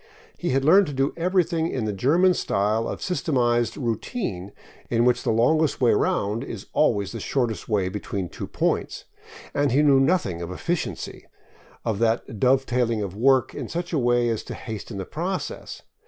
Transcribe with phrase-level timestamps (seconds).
[0.35, 4.51] He had learned to do everything in the German style of systematized routine,
[4.89, 9.05] in which the longest way round is always the shortest way between two points;
[9.53, 11.27] and he knew nothing of" efficiency,"
[11.85, 15.83] of that dovetailing of work in such a way as to hasten the process.